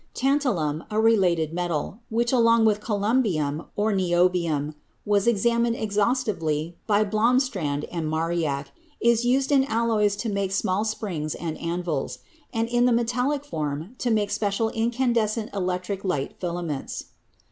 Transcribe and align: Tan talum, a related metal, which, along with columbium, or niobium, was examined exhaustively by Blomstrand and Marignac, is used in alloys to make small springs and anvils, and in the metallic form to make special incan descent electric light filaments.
Tan 0.15 0.39
talum, 0.39 0.83
a 0.89 0.99
related 0.99 1.53
metal, 1.53 1.99
which, 2.09 2.31
along 2.31 2.65
with 2.65 2.79
columbium, 2.81 3.65
or 3.75 3.93
niobium, 3.93 4.73
was 5.05 5.27
examined 5.27 5.75
exhaustively 5.75 6.75
by 6.87 7.03
Blomstrand 7.05 7.85
and 7.91 8.09
Marignac, 8.09 8.71
is 8.99 9.25
used 9.25 9.51
in 9.51 9.63
alloys 9.65 10.15
to 10.15 10.27
make 10.27 10.51
small 10.53 10.83
springs 10.85 11.35
and 11.35 11.55
anvils, 11.59 12.17
and 12.51 12.67
in 12.67 12.85
the 12.85 12.91
metallic 12.91 13.45
form 13.45 13.93
to 13.99 14.09
make 14.09 14.31
special 14.31 14.69
incan 14.69 15.13
descent 15.13 15.51
electric 15.53 16.03
light 16.03 16.33
filaments. 16.39 17.11